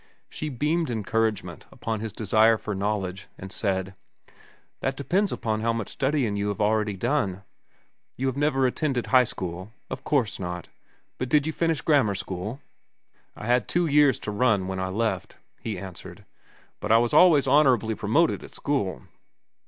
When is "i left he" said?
14.79-15.77